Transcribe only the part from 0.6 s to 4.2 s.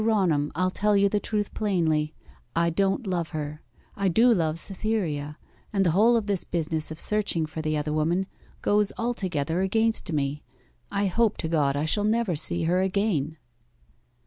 tell you the truth plainly: I don't love her; I